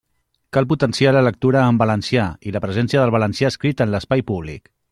Cal 0.55 0.67
potenciar 0.71 1.11
la 1.17 1.21
lectura 1.27 1.61
en 1.73 1.79
valencià 1.83 2.25
i 2.51 2.57
la 2.57 2.65
presència 2.67 3.05
del 3.05 3.15
valencià 3.19 3.55
escrit 3.55 3.85
en 3.87 3.97
l'espai 3.97 4.29
públic. 4.35 4.77